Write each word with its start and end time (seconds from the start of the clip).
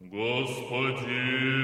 Господину. 0.00 1.56